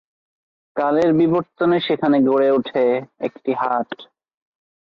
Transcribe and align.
কালের 0.75 1.09
বিবর্তনে 1.13 1.77
সেখানে 1.79 2.17
গড়ে 2.21 2.49
উঠে 2.51 2.83
একটি 3.19 3.51
হাট। 3.53 3.89